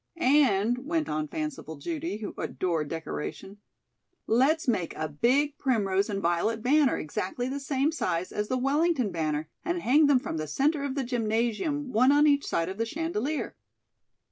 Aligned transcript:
"And," 0.17 0.79
went 0.87 1.09
on 1.09 1.27
fanciful 1.27 1.75
Judy, 1.75 2.17
who 2.17 2.33
adored 2.39 2.89
decoration, 2.89 3.59
"let's 4.25 4.67
make 4.67 4.95
a 4.95 5.07
big 5.07 5.59
primrose 5.59 6.09
and 6.09 6.19
violet 6.19 6.63
banner 6.63 6.97
exactly 6.97 7.47
the 7.47 7.59
same 7.59 7.91
size 7.91 8.31
as 8.31 8.47
the 8.47 8.57
Wellington 8.57 9.11
banner 9.11 9.47
and 9.63 9.83
hang 9.83 10.07
them 10.07 10.17
from 10.17 10.37
the 10.37 10.47
center 10.47 10.83
of 10.83 10.95
the 10.95 11.03
gymnasium, 11.03 11.91
one 11.91 12.11
on 12.11 12.25
each 12.25 12.47
side 12.47 12.67
of 12.67 12.79
the 12.79 12.85
chandelier." 12.87 13.55